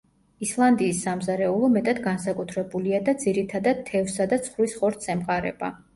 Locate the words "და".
3.11-3.15, 4.33-4.41